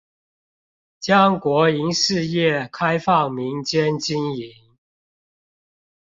[0.99, 4.55] 將國營事業開放民間經營